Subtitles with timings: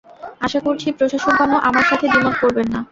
[0.41, 2.79] আশা করছি, প্রশাসকগণও আমার সাথে দ্বিমত করবেন না।